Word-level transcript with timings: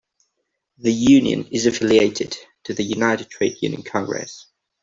The 0.79 0.91
union 0.91 1.45
is 1.51 1.67
affiliated 1.67 2.35
to 2.63 2.73
the 2.73 2.81
United 2.81 3.29
Trade 3.29 3.57
Union 3.61 3.83
Congress. 3.83 4.47